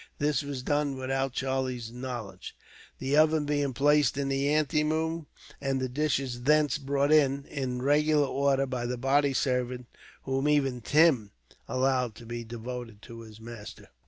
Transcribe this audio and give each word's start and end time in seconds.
This 0.17 0.41
was 0.41 0.63
done 0.63 0.95
without 0.97 1.31
Charlie's 1.33 1.91
knowledge, 1.91 2.55
the 2.97 3.15
oven 3.15 3.45
being 3.45 3.71
placed 3.71 4.17
in 4.17 4.29
the 4.29 4.49
anteroom, 4.51 5.27
and 5.61 5.79
the 5.79 5.87
dishes 5.87 6.41
thence 6.41 6.79
brought 6.79 7.11
in, 7.11 7.45
in 7.45 7.83
regular 7.83 8.25
order, 8.25 8.65
by 8.65 8.87
the 8.87 8.97
body 8.97 9.33
servant, 9.35 9.85
whom 10.23 10.47
even 10.49 10.81
Tim 10.81 11.29
allowed 11.67 12.15
to 12.15 12.25
be 12.25 12.43
devoted 12.43 13.03
to 13.03 13.19
his 13.19 13.39
master. 13.39 13.89